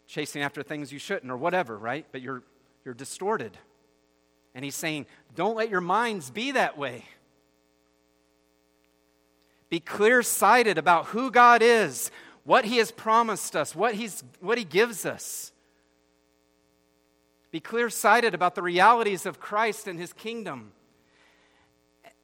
[0.06, 2.06] chasing after things you shouldn't, or whatever, right?
[2.11, 2.42] But you're,
[2.85, 3.56] you're distorted.
[4.54, 7.04] And he's saying, don't let your minds be that way.
[9.68, 12.11] Be clear sighted about who God is,
[12.44, 15.52] what he has promised us, what, he's, what he gives us.
[17.50, 20.72] Be clear sighted about the realities of Christ and his kingdom.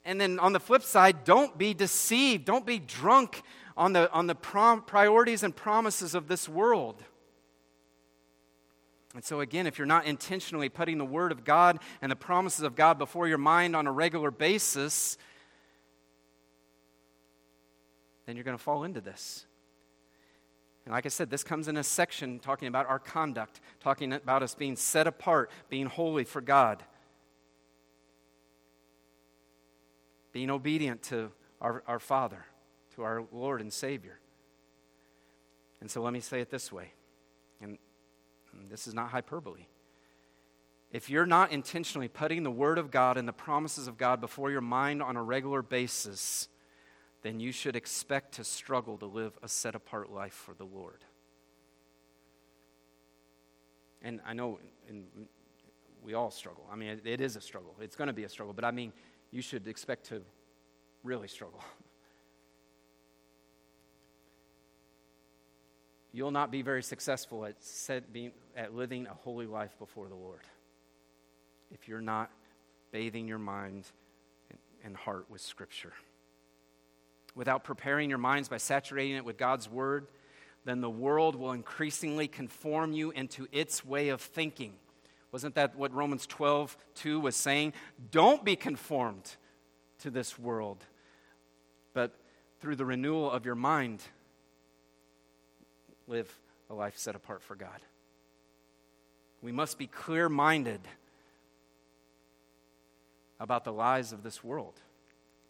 [0.04, 2.44] And then on the flip side, don't be deceived.
[2.44, 3.42] Don't be drunk
[3.76, 7.02] on the, on the prom- priorities and promises of this world.
[9.14, 12.62] And so, again, if you're not intentionally putting the Word of God and the promises
[12.62, 15.18] of God before your mind on a regular basis,
[18.26, 19.44] then you're going to fall into this.
[20.85, 24.42] And like I said, this comes in a section talking about our conduct, talking about
[24.42, 26.82] us being set apart, being holy for God,
[30.32, 31.30] being obedient to
[31.61, 32.46] our, our Father
[32.94, 34.18] to our Lord and Savior.
[35.81, 36.92] And so let me say it this way,
[37.61, 37.78] and
[38.70, 39.66] this is not hyperbole.
[40.92, 44.50] If you're not intentionally putting the Word of God and the promises of God before
[44.50, 46.48] your mind on a regular basis,
[47.22, 51.02] then you should expect to struggle to live a set apart life for the Lord.
[54.02, 54.59] And I know
[56.02, 56.66] we all struggle.
[56.70, 57.74] I mean, it, it is a struggle.
[57.81, 58.92] It's going to be a struggle, but I mean,
[59.31, 60.22] you should expect to
[61.02, 61.62] really struggle.
[66.12, 70.14] you'll not be very successful at, set, being, at living a holy life before the
[70.14, 70.40] Lord
[71.72, 72.31] if you're not
[72.90, 73.87] bathing your mind
[74.85, 75.92] and heart with Scripture.
[77.35, 80.07] Without preparing your minds by saturating it with God's Word,
[80.64, 84.75] then the world will increasingly conform you into its way of thinking.
[85.33, 87.72] Wasn't that what Romans 12, 2 was saying?
[88.11, 89.37] Don't be conformed
[90.01, 90.85] to this world,
[91.94, 92.14] but
[92.61, 94.03] through the renewal of your mind,
[96.06, 96.38] live
[96.70, 97.80] a life set apart for God.
[99.40, 100.80] We must be clear minded
[103.40, 104.74] about the lies of this world.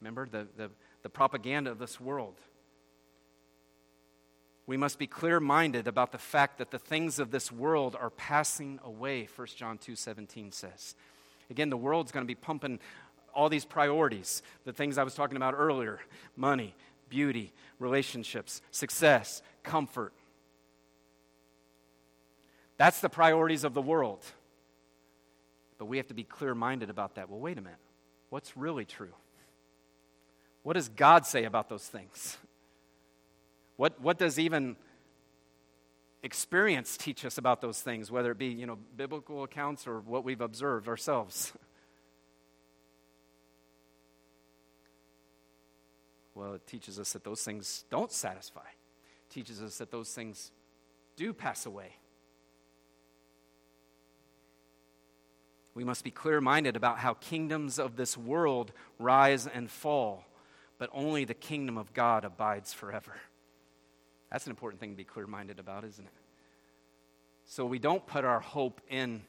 [0.01, 0.71] Remember the, the,
[1.03, 2.35] the propaganda of this world.
[4.67, 8.11] We must be clear minded about the fact that the things of this world are
[8.11, 10.95] passing away, 1 John 2 17 says.
[11.51, 12.79] Again, the world's going to be pumping
[13.35, 16.01] all these priorities, the things I was talking about earlier
[16.37, 16.75] money,
[17.09, 20.13] beauty, relationships, success, comfort.
[22.83, 24.25] That's the priorities of the world.
[25.79, 27.31] But we have to be clear minded about that.
[27.31, 27.79] Well, wait a minute.
[28.29, 29.15] What's really true?
[30.65, 32.39] What does God say about those things?
[33.77, 34.75] What, what does even
[36.25, 40.25] experience teach us about those things, whether it be, you know, biblical accounts or what
[40.25, 41.53] we've observed ourselves?
[46.35, 48.61] Well, it teaches us that those things don't satisfy.
[48.61, 50.51] It teaches us that those things
[51.15, 51.93] do pass away.
[55.75, 60.25] We must be clear minded about how kingdoms of this world rise and fall,
[60.79, 63.15] but only the kingdom of God abides forever.
[64.31, 66.13] That's an important thing to be clear minded about, isn't it?
[67.45, 69.23] So we don't put our hope in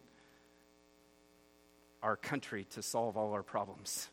[2.02, 4.10] our country to solve all our problems.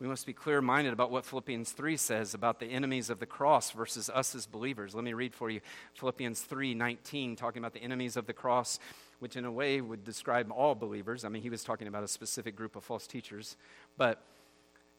[0.00, 3.26] We must be clear minded about what Philippians 3 says about the enemies of the
[3.26, 4.94] cross versus us as believers.
[4.94, 5.60] Let me read for you
[5.94, 8.80] Philippians 3 19, talking about the enemies of the cross,
[9.20, 11.24] which in a way would describe all believers.
[11.24, 13.56] I mean, he was talking about a specific group of false teachers.
[13.96, 14.20] But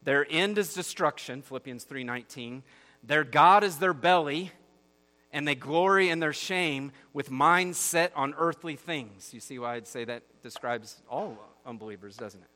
[0.02, 2.62] their end is destruction, Philippians 3 19.
[3.02, 4.50] Their God is their belly,
[5.30, 9.34] and they glory in their shame with minds set on earthly things.
[9.34, 11.36] You see why I'd say that describes all
[11.66, 12.48] unbelievers, doesn't it?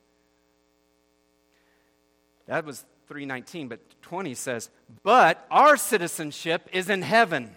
[2.51, 4.70] That was 319, but 20 says,
[5.05, 7.55] But our citizenship is in heaven,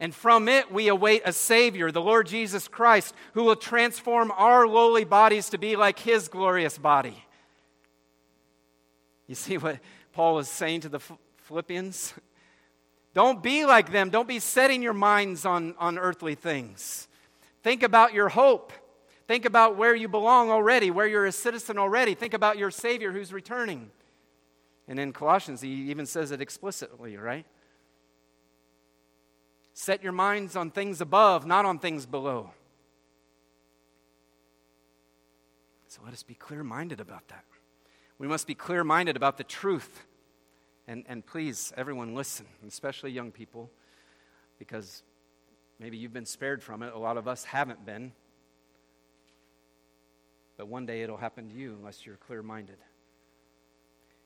[0.00, 4.66] and from it we await a Savior, the Lord Jesus Christ, who will transform our
[4.66, 7.24] lowly bodies to be like his glorious body.
[9.28, 9.78] You see what
[10.12, 11.00] Paul is saying to the
[11.36, 12.12] Philippians?
[13.14, 14.10] Don't be like them.
[14.10, 17.06] Don't be setting your minds on, on earthly things.
[17.62, 18.72] Think about your hope.
[19.28, 22.14] Think about where you belong already, where you're a citizen already.
[22.14, 23.92] Think about your Savior who's returning.
[24.86, 27.46] And in Colossians, he even says it explicitly, right?
[29.72, 32.50] Set your minds on things above, not on things below.
[35.88, 37.44] So let us be clear minded about that.
[38.18, 40.04] We must be clear minded about the truth.
[40.86, 43.70] And, and please, everyone, listen, especially young people,
[44.58, 45.02] because
[45.80, 46.92] maybe you've been spared from it.
[46.92, 48.12] A lot of us haven't been.
[50.56, 52.76] But one day it'll happen to you unless you're clear minded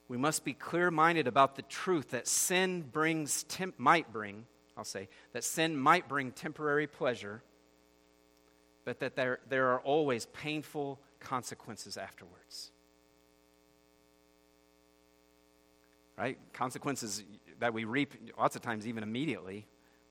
[0.09, 4.47] we must be clear minded about the truth that sin brings, temp- might bring,
[4.77, 7.43] I'll say, that sin might bring temporary pleasure,
[8.85, 12.71] but that there, there are always painful consequences afterwards.
[16.17, 16.39] Right?
[16.55, 17.23] Consequences
[17.61, 19.67] that we reap lots of times even immediately,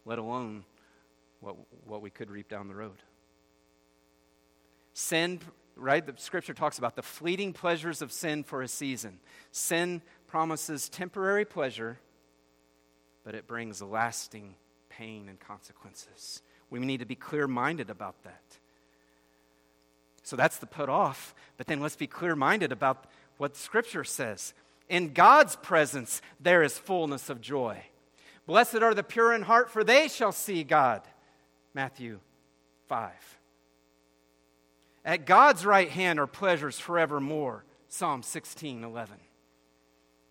[0.06, 0.64] let alone
[1.40, 3.02] what, what we could reap down the road.
[4.94, 5.40] Sin
[5.78, 6.06] right?
[6.06, 9.20] The scripture talks about the fleeting pleasures of sin for a season.
[9.52, 12.00] Sin promises temporary pleasure,
[13.24, 14.56] but it brings lasting
[14.90, 16.42] pain and consequences.
[16.70, 18.58] We need to be clear minded about that.
[20.24, 23.06] So that's the put off, but then let's be clear minded about
[23.38, 24.54] what scripture says.
[24.90, 27.84] In God's presence, there is fullness of joy.
[28.46, 31.02] Blessed are the pure in heart, for they shall see God.
[31.74, 32.20] Matthew
[32.88, 33.12] 5.
[35.08, 37.64] At God's right hand are pleasures forevermore.
[37.88, 39.16] Psalm 16 11.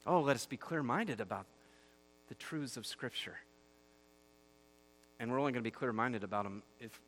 [0.07, 1.47] Oh, let us be clear minded about
[2.29, 3.39] the truths of Scripture.
[5.19, 7.01] And we're only going to be clear minded about them if,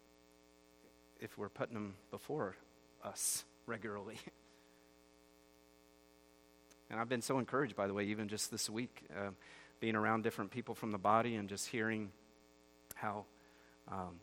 [1.20, 2.56] if we're putting them before
[3.04, 4.16] us regularly.
[6.90, 9.32] and I've been so encouraged, by the way, even just this week, uh,
[9.78, 12.12] being around different people from the body and just hearing
[12.94, 13.26] how
[13.88, 14.20] um,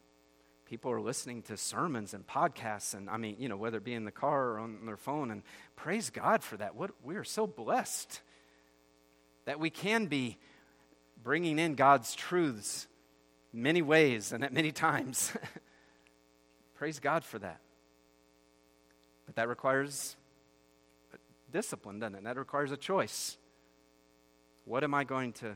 [0.66, 3.94] people are listening to sermons and podcasts and i mean you know whether it be
[3.94, 5.44] in the car or on their phone and
[5.76, 6.76] praise god for that.
[6.76, 8.22] What we are so blessed
[9.46, 10.38] that we can be
[11.22, 12.88] bringing in god's truths
[13.54, 15.32] many ways and at many times.
[16.76, 17.62] Praise god for that.
[19.26, 20.16] But that requires
[21.52, 22.24] discipline doesn't it?
[22.24, 23.38] That requires a choice.
[24.66, 25.56] What am i going to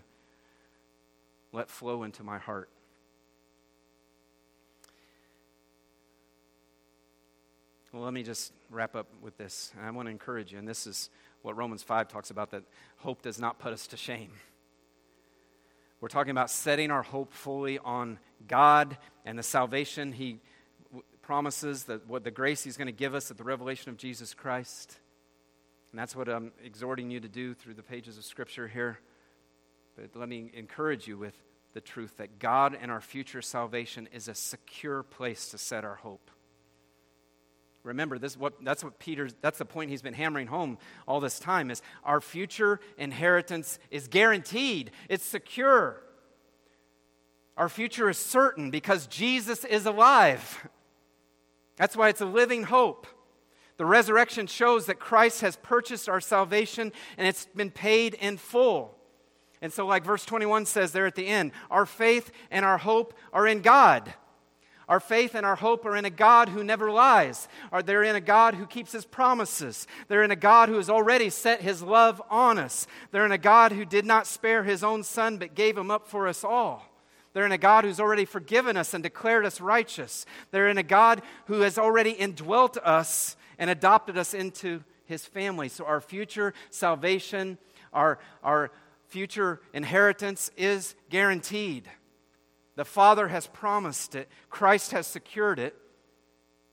[1.51, 2.70] let flow into my heart
[7.92, 9.72] Well, let me just wrap up with this.
[9.76, 11.10] And I want to encourage you, and this is
[11.42, 12.64] what Romans 5 talks about that
[12.98, 14.30] hope does not put us to shame.
[16.00, 20.40] We're talking about setting our hope fully on God and the salvation He
[21.24, 24.34] promises, that what the grace He's going to give us at the revelation of Jesus
[24.34, 25.00] Christ.
[25.92, 29.00] And that's what I'm exhorting you to do through the pages of Scripture here.
[29.96, 31.36] But let me encourage you with
[31.74, 35.96] the truth that God and our future salvation is a secure place to set our
[35.96, 36.30] hope.
[37.84, 40.77] Remember, this what, that's what Peter, that's the point he's been hammering home
[41.07, 44.91] all this time is our future inheritance is guaranteed.
[45.07, 46.01] It's secure.
[47.55, 50.67] Our future is certain because Jesus is alive.
[51.77, 53.07] That's why it's a living hope.
[53.77, 58.93] The resurrection shows that Christ has purchased our salvation and it's been paid in full.
[59.61, 63.13] And so, like verse 21 says there at the end, our faith and our hope
[63.32, 64.13] are in God.
[64.90, 67.48] Our faith and our hope are in a God who never lies.
[67.72, 69.86] Are they're in a God who keeps his promises.
[70.08, 72.88] They're in a God who has already set his love on us.
[73.12, 76.08] They're in a God who did not spare his own son but gave him up
[76.08, 76.88] for us all.
[77.34, 80.26] They're in a God who's already forgiven us and declared us righteous.
[80.50, 85.70] They're in a God who has already indwelt us and adopted us into his family.
[85.70, 87.60] So our future salvation,
[87.94, 88.72] our, our
[89.08, 91.88] future inheritance is guaranteed.
[92.80, 95.75] The Father has promised it, Christ has secured it,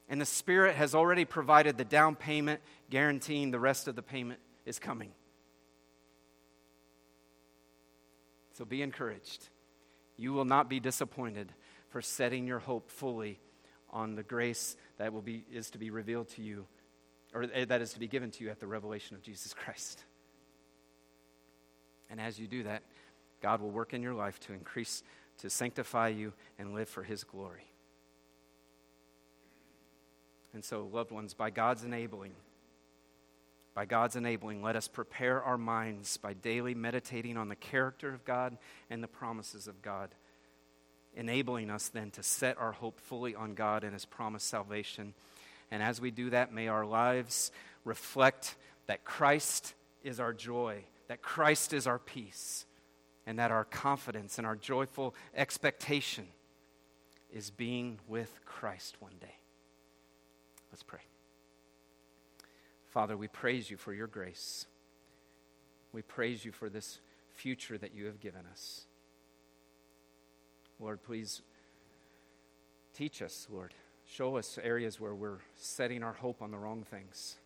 [0.09, 4.39] and the Spirit has already provided the down payment, guaranteeing the rest of the payment
[4.65, 5.11] is coming.
[8.53, 9.49] So be encouraged.
[10.17, 11.53] You will not be disappointed
[11.89, 13.41] for setting your hope fully
[13.91, 16.67] on the grace that will be, is to be revealed to you,
[17.35, 20.05] or eh, that is to be given to you at the revelation of Jesus Christ.
[22.09, 22.85] And as you do that,
[23.43, 25.03] God will work in your life to increase,
[25.39, 27.67] to sanctify you, and live for His glory.
[30.53, 32.33] And so, loved ones, by God's enabling,
[33.75, 38.25] by God's enabling, let us prepare our minds by daily meditating on the character of
[38.25, 38.57] God
[38.89, 40.15] and the promises of God,
[41.15, 45.13] enabling us then to set our hope fully on God and His promised salvation.
[45.71, 47.51] And as we do that, may our lives
[47.85, 48.57] reflect
[48.87, 52.66] that Christ is our joy, that Christ is our peace,
[53.27, 56.27] and that our confidence and our joyful expectation
[57.33, 59.35] is being with Christ one day.
[60.71, 61.01] Let's pray.
[62.89, 64.67] Father, we praise you for your grace.
[65.93, 67.01] We praise you for this
[67.33, 68.87] future that you have given us.
[70.79, 71.43] Lord, please
[72.95, 73.75] teach us, Lord.
[74.07, 77.37] Show us areas where we're setting our hope on the wrong things.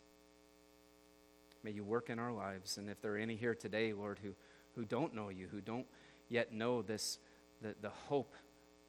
[1.62, 2.76] May you work in our lives.
[2.76, 4.34] And if there are any here today, Lord, who,
[4.80, 5.84] who don't know you, who don't
[6.30, 7.18] yet know this,
[7.60, 8.32] the, the hope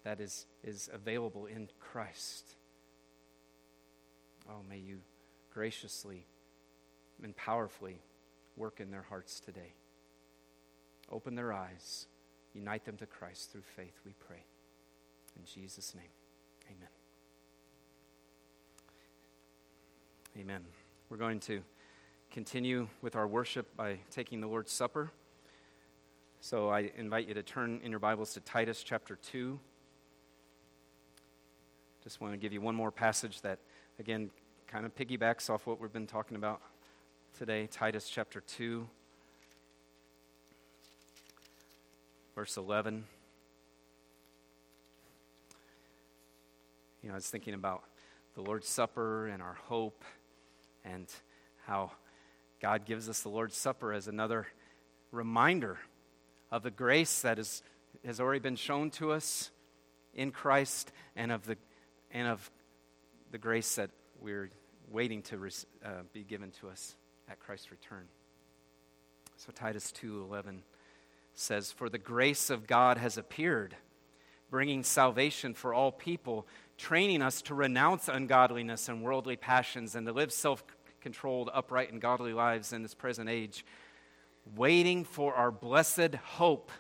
[0.06, 2.56] that is, is available in Christ,
[4.50, 5.00] oh, may you
[5.54, 6.26] graciously
[7.22, 8.00] and powerfully
[8.56, 9.74] work in their hearts today.
[11.12, 12.08] Open their eyes,
[12.54, 14.46] unite them to Christ through faith, we pray.
[15.38, 16.06] In Jesus' name,
[16.70, 16.90] amen.
[20.40, 20.62] Amen.
[21.10, 21.62] We're going to
[22.32, 25.12] continue with our worship by taking the Lord's Supper.
[26.44, 29.60] So I invite you to turn in your Bibles to Titus chapter 2.
[32.04, 33.60] Just want to give you one more passage that,
[34.00, 34.32] again,
[34.66, 36.60] kind of piggybacks off what we've been talking about
[37.38, 37.68] today.
[37.68, 38.88] Titus chapter 2,
[42.34, 43.04] verse 11.
[47.04, 47.84] You know, I was thinking about
[48.34, 50.04] the Lord's Supper and our hope
[50.84, 51.06] and
[51.68, 51.92] how
[52.60, 54.48] God gives us the Lord's Supper as another
[55.12, 55.78] reminder
[56.52, 57.64] of the grace that is,
[58.06, 59.52] has already been shown to us
[60.14, 61.58] in Christ and of the,
[62.12, 62.52] and of
[63.32, 63.90] the grace that
[64.20, 64.50] we're
[64.90, 65.50] waiting to
[65.86, 66.96] uh, be given to us
[67.30, 68.08] at Christ's return.
[69.38, 70.64] So Titus 2:11
[71.34, 73.76] says, "For the grace of God has appeared,
[74.50, 76.46] bringing salvation for all people,
[76.78, 80.64] training us to renounce ungodliness and worldly passions and to live self
[81.00, 83.66] controlled, upright, and godly lives in this present age,
[84.56, 86.72] waiting for our blessed hope,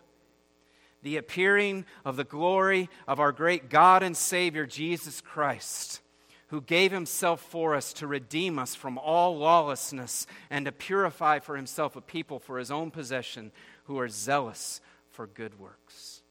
[1.03, 6.01] the appearing of the glory of our great God and Savior, Jesus Christ,
[6.47, 11.55] who gave himself for us to redeem us from all lawlessness and to purify for
[11.55, 13.51] himself a people for his own possession
[13.85, 14.81] who are zealous
[15.11, 16.21] for good works.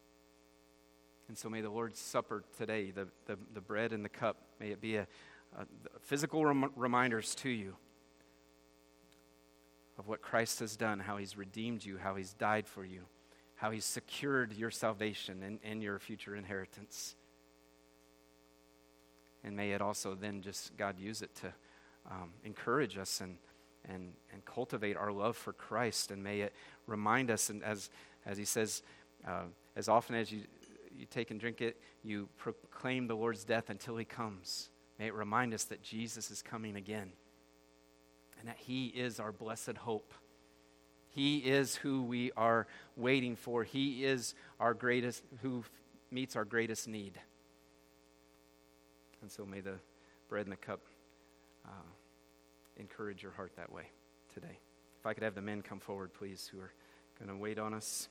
[1.29, 4.71] And so may the Lord's Supper today, the, the, the bread and the cup, may
[4.71, 5.07] it be a,
[5.59, 5.65] uh,
[6.03, 7.77] physical rem- reminders to you
[10.01, 13.03] of what Christ has done, how he's redeemed you, how he's died for you,
[13.57, 17.15] how he's secured your salvation and, and your future inheritance.
[19.45, 21.53] And may it also then just, God, use it to
[22.11, 23.37] um, encourage us and,
[23.91, 26.11] and, and cultivate our love for Christ.
[26.11, 26.55] And may it
[26.87, 27.91] remind us, and as,
[28.25, 28.83] as he says,
[29.29, 29.43] uh,
[29.77, 30.45] as often as you,
[30.97, 34.71] you take and drink it, you proclaim the Lord's death until he comes.
[34.99, 37.13] May it remind us that Jesus is coming again
[38.41, 40.13] and that He is our blessed hope.
[41.11, 42.67] He is who we are
[42.97, 43.65] waiting for.
[43.65, 45.65] He is our greatest, who
[46.11, 47.21] meets our greatest need.
[49.23, 49.75] And so may the
[50.29, 50.81] bread and the cup
[51.67, 51.91] uh,
[52.77, 53.91] encourage your heart that way
[54.33, 54.59] today.
[54.99, 56.73] If I could have the men come forward, please, who are
[57.19, 58.09] going to wait on us.